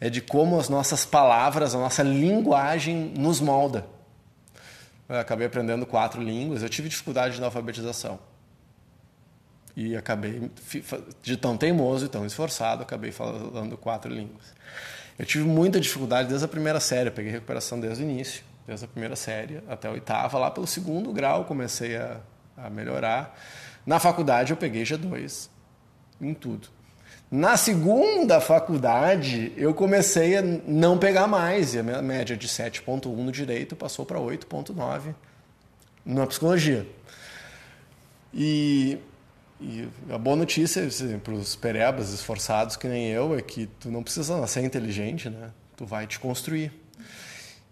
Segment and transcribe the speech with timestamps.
[0.00, 3.86] é de como as nossas palavras, a nossa linguagem nos molda.
[5.08, 8.18] Eu acabei aprendendo quatro línguas, eu tive dificuldade na alfabetização.
[9.76, 10.50] E acabei,
[11.22, 14.54] de tão teimoso e tão esforçado, acabei falando quatro línguas.
[15.18, 18.86] Eu tive muita dificuldade desde a primeira série, eu peguei recuperação desde o início, desde
[18.86, 20.38] a primeira série até a oitava.
[20.38, 22.20] Lá pelo segundo grau comecei a,
[22.56, 23.38] a melhorar.
[23.84, 25.48] Na faculdade eu peguei G2
[26.20, 26.68] em tudo.
[27.30, 33.06] Na segunda faculdade, eu comecei a não pegar mais, e a minha média de 7.1
[33.06, 35.14] no direito passou para 8.9
[36.04, 36.84] na psicologia.
[38.34, 38.98] E,
[39.60, 43.90] e, a boa notícia assim, para os perebas esforçados que nem eu é que tu
[43.90, 45.50] não precisa nascer inteligente, né?
[45.76, 46.72] Tu vai te construir.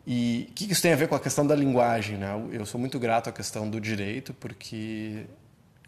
[0.06, 2.30] E o que isso tem a ver com a questão da linguagem, né?
[2.52, 5.26] Eu sou muito grato à questão do direito porque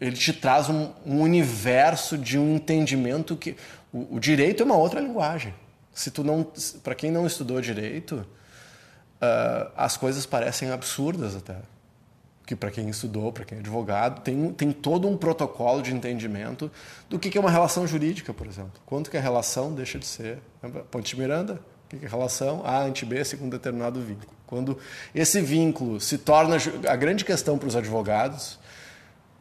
[0.01, 3.55] ele te traz um, um universo de um entendimento que
[3.93, 5.53] o, o, direito é uma outra linguagem.
[5.93, 6.43] Se tu não,
[6.83, 8.15] para quem não estudou direito,
[9.21, 11.55] uh, as coisas parecem absurdas até.
[12.47, 16.71] Que para quem estudou, para quem é advogado, tem, tem todo um protocolo de entendimento
[17.07, 18.81] do que, que é uma relação jurídica, por exemplo.
[18.87, 20.39] Quanto que a relação deixa de ser.
[20.89, 24.31] Ponte Miranda, o que é relação A ante B segundo determinado vínculo.
[24.47, 24.79] Quando
[25.13, 26.57] esse vínculo se torna
[26.89, 28.59] a grande questão para os advogados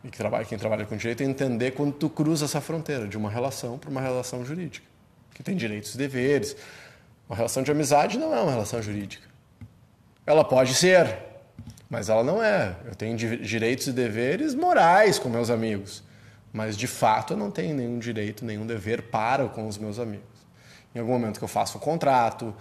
[0.05, 3.17] e que trabalha, quem trabalha com direito é entender quando tu cruza essa fronteira de
[3.17, 4.87] uma relação para uma relação jurídica,
[5.35, 6.57] que tem direitos e deveres.
[7.29, 9.29] Uma relação de amizade não é uma relação jurídica.
[10.27, 11.17] Ela pode ser,
[11.89, 12.77] mas ela não é.
[12.85, 16.03] Eu tenho direitos e deveres morais com meus amigos,
[16.53, 20.29] mas de fato eu não tenho nenhum direito, nenhum dever para com os meus amigos.
[20.95, 22.55] Em algum momento que eu faço um contrato,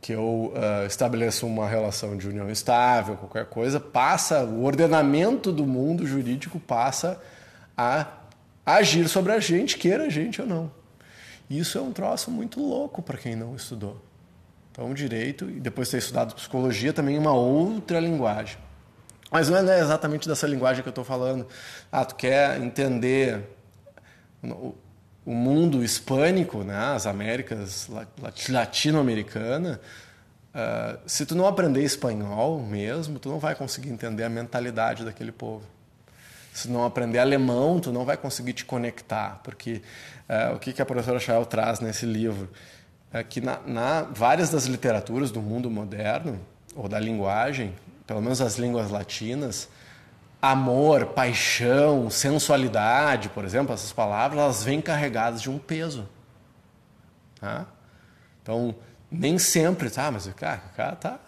[0.00, 5.66] que eu uh, estabeleço uma relação de união estável, qualquer coisa, passa, o ordenamento do
[5.66, 7.20] mundo jurídico passa
[7.76, 8.06] a
[8.64, 10.70] agir sobre a gente, queira a gente ou não.
[11.50, 14.00] Isso é um troço muito louco para quem não estudou.
[14.70, 18.56] Então, direito, e depois de ter estudado psicologia, também uma outra linguagem.
[19.30, 21.46] Mas não é exatamente dessa linguagem que eu estou falando.
[21.90, 23.48] Ah, tu quer entender
[25.24, 27.88] o mundo hispânico, né, as Américas
[28.48, 29.80] latino-americana,
[30.54, 35.32] uh, se tu não aprender espanhol mesmo, tu não vai conseguir entender a mentalidade daquele
[35.32, 35.64] povo.
[36.52, 39.82] Se não aprender alemão, tu não vai conseguir te conectar, porque
[40.28, 42.50] uh, o que, que a professora Chael traz nesse livro
[43.12, 46.40] é que na, na várias das literaturas do mundo moderno
[46.74, 47.74] ou da linguagem,
[48.06, 49.68] pelo menos as línguas latinas,
[50.40, 56.08] amor, paixão, sensualidade, por exemplo, essas palavras, elas vêm carregadas de um peso.
[57.40, 57.66] Tá?
[58.42, 58.74] Então,
[59.10, 61.18] nem sempre, tá, mas cara, o cara tá.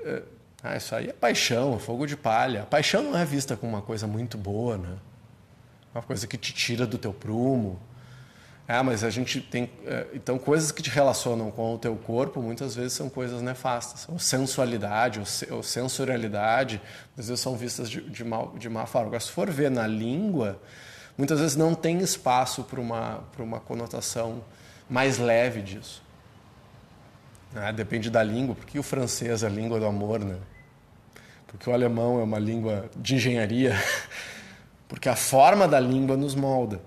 [0.00, 0.22] É,
[0.62, 2.64] ah, isso aí é paixão, fogo de palha.
[2.64, 4.96] Paixão não é vista como uma coisa muito boa, né?
[5.94, 7.80] Uma coisa que te tira do teu prumo,
[8.68, 9.70] ah, mas a gente tem.
[9.84, 14.08] É, então, coisas que te relacionam com o teu corpo muitas vezes são coisas nefastas.
[14.08, 16.82] Ou sensualidade, ou, sensorialidade,
[17.16, 19.08] às vezes são vistas de, de, mal, de má forma.
[19.08, 20.60] Agora, se for ver na língua,
[21.16, 24.42] muitas vezes não tem espaço para uma, uma conotação
[24.90, 26.02] mais leve disso.
[27.54, 30.38] Ah, depende da língua, porque o francês é a língua do amor, né?
[31.46, 33.76] Porque o alemão é uma língua de engenharia,
[34.88, 36.80] porque a forma da língua nos molda.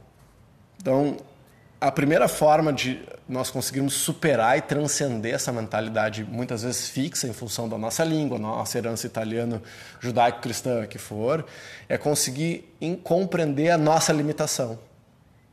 [0.77, 1.17] Então,
[1.81, 7.33] a primeira forma de nós conseguirmos superar e transcender essa mentalidade muitas vezes fixa em
[7.33, 9.61] função da nossa língua, nossa herança italiana,
[9.99, 11.45] judaico-cristã que for,
[11.87, 14.77] é conseguir compreender a nossa limitação.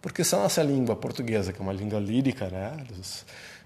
[0.03, 3.25] Porque se a nossa língua portuguesa, que é uma língua lírica, né, dos,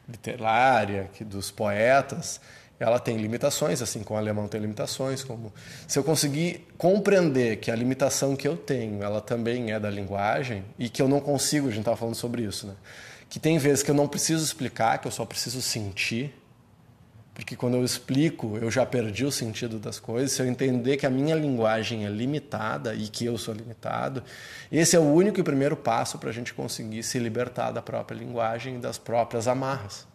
[0.09, 2.41] literária, que, dos poetas,
[2.81, 5.23] ela tem limitações, assim como o alemão tem limitações.
[5.23, 5.53] Como
[5.87, 10.65] se eu conseguir compreender que a limitação que eu tenho, ela também é da linguagem
[10.79, 12.75] e que eu não consigo, a gente estava falando sobre isso, né?
[13.29, 16.35] Que tem vezes que eu não preciso explicar, que eu só preciso sentir,
[17.35, 20.33] porque quando eu explico, eu já perdi o sentido das coisas.
[20.33, 24.23] Se eu entender que a minha linguagem é limitada e que eu sou limitado,
[24.73, 28.17] esse é o único e primeiro passo para a gente conseguir se libertar da própria
[28.17, 30.07] linguagem e das próprias amarras.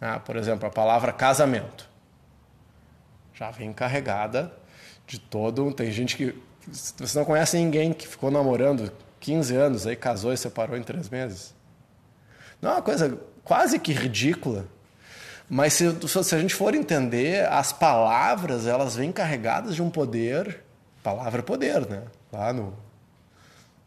[0.00, 1.88] Ah, por exemplo, a palavra casamento
[3.34, 4.52] já vem carregada
[5.06, 5.72] de todo.
[5.72, 6.34] Tem gente que.
[6.66, 11.10] Você não conhece ninguém que ficou namorando 15 anos, aí casou e separou em três
[11.10, 11.54] meses.
[12.62, 14.66] Não é uma coisa quase que ridícula.
[15.48, 20.62] Mas se, se a gente for entender, as palavras elas vêm carregadas de um poder.
[21.02, 22.02] Palavra é poder, né?
[22.32, 22.72] Lá no,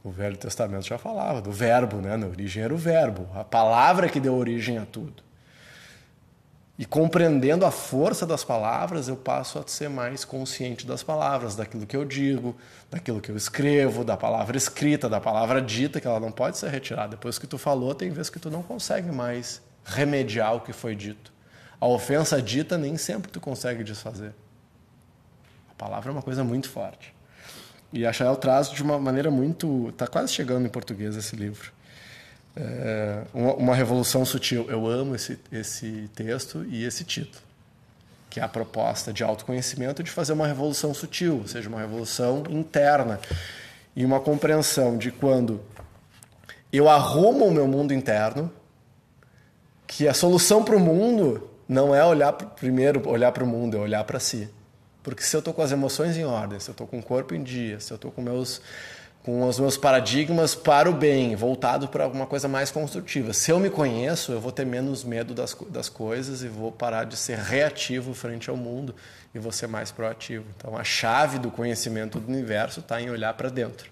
[0.03, 2.15] no Velho Testamento já falava do verbo, né?
[2.15, 3.27] Na origem era o verbo.
[3.33, 5.26] A palavra que deu origem a tudo.
[6.79, 11.87] E compreendendo a força das palavras, eu passo a ser mais consciente das palavras, daquilo
[11.87, 12.55] que eu digo,
[12.91, 16.69] daquilo que eu escrevo, da palavra escrita, da palavra dita, que ela não pode ser
[16.69, 17.09] retirada.
[17.09, 20.95] Depois que tu falou, tem vezes que tu não consegue mais remediar o que foi
[20.95, 21.33] dito.
[21.81, 24.35] A ofensa dita nem sempre tu consegue desfazer.
[25.71, 27.15] A palavra é uma coisa muito forte.
[27.91, 29.89] E a Chael traz de uma maneira muito.
[29.89, 31.71] Está quase chegando em português esse livro.
[32.59, 34.65] É uma, uma, revolução sutil.
[34.67, 37.43] Eu amo esse, esse texto e esse título,
[38.31, 42.43] que é a proposta de autoconhecimento de fazer uma revolução sutil, ou seja, uma revolução
[42.49, 43.19] interna
[43.95, 45.61] e uma compreensão de quando
[46.73, 48.51] eu arrumo o meu mundo interno,
[49.85, 53.79] que a solução para o mundo não é olhar primeiro olhar para o mundo, é
[53.79, 54.49] olhar para si.
[55.03, 57.35] Porque se eu estou com as emoções em ordem, se eu estou com o corpo
[57.35, 58.61] em dia, se eu estou com meus
[59.27, 63.33] com os meus paradigmas para o bem, voltado para alguma coisa mais construtiva.
[63.33, 67.03] Se eu me conheço, eu vou ter menos medo das, das coisas e vou parar
[67.03, 68.95] de ser reativo frente ao mundo
[69.35, 70.45] e vou ser mais proativo.
[70.55, 73.91] Então, a chave do conhecimento do universo está em olhar para dentro.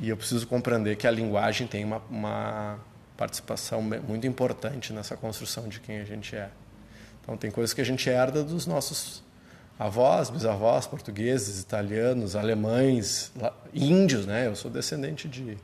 [0.00, 2.80] E eu preciso compreender que a linguagem tem uma, uma
[3.16, 6.48] participação muito importante nessa construção de quem a gente é.
[7.22, 9.22] Então, tem coisas que a gente herda dos nossos
[9.80, 13.32] avós, bisavós, portugueses, italianos, alemães,
[13.72, 14.46] índios, né?
[14.46, 15.56] Eu sou descendente de,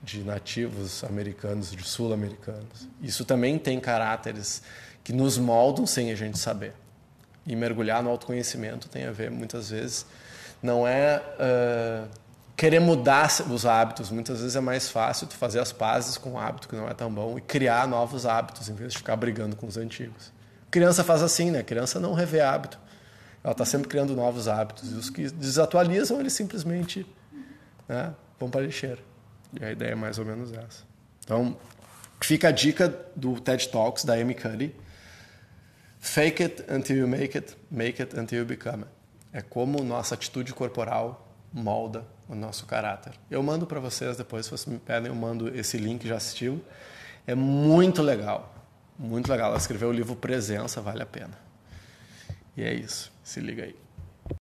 [0.00, 2.88] de nativos americanos, de sul-americanos.
[3.02, 4.62] Isso também tem caráteres
[5.02, 6.72] que nos moldam sem a gente saber.
[7.44, 10.06] E mergulhar no autoconhecimento tem a ver, muitas vezes,
[10.62, 12.08] não é uh,
[12.56, 14.08] querer mudar os hábitos.
[14.12, 16.94] Muitas vezes é mais fácil tu fazer as pazes com um hábito que não é
[16.94, 20.30] tão bom e criar novos hábitos, em vez de ficar brigando com os antigos.
[20.70, 21.64] Criança faz assim, né?
[21.64, 22.80] Criança não revê hábito
[23.42, 24.90] ela está sempre criando novos hábitos.
[24.90, 27.06] E os que desatualizam, eles simplesmente
[27.88, 28.98] né, vão para a lixeira.
[29.60, 30.84] E a ideia é mais ou menos essa.
[31.24, 31.56] Então,
[32.20, 34.74] fica a dica do TED Talks da Amy Cuddy.
[35.98, 38.90] Fake it until you make it, make it until you become it.
[39.32, 43.12] É como nossa atitude corporal molda o nosso caráter.
[43.30, 46.62] Eu mando para vocês depois, se vocês me pedem, eu mando esse link, já assistiu.
[47.26, 48.54] É muito legal,
[48.98, 49.50] muito legal.
[49.50, 51.51] Ela escreveu o livro Presença, vale a pena.
[52.56, 53.12] E é isso.
[53.22, 53.76] Se liga aí.